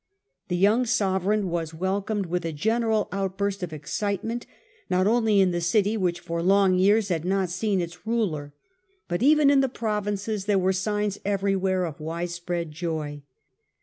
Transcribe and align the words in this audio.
The 0.47 0.57
young 0.57 0.85
sove 0.85 1.25
reign 1.25 1.47
was 1.49 1.75
welcomed 1.75 2.25
with 2.25 2.43
a 2.43 2.51
general 2.51 3.07
outburst 3.11 3.61
of 3.61 3.71
excitement. 3.71 4.47
Not 4.89 5.05
only 5.05 5.39
in 5.39 5.51
the 5.51 5.61
city 5.61 5.95
which 5.95 6.21
for 6.21 6.41
long 6.41 6.73
years 6.79 7.09
had 7.09 7.23
not 7.23 7.51
seen 7.51 7.79
its 7.79 8.07
ruler, 8.07 8.51
but 9.07 9.21
even 9.21 9.51
in 9.51 9.61
the 9.61 9.69
provinces, 9.69 10.45
there 10.45 10.57
were 10.57 10.73
signs 10.73 11.19
every 11.23 11.55
where 11.55 11.85
of 11.85 11.99
widespread 11.99 12.71
joy. 12.71 13.21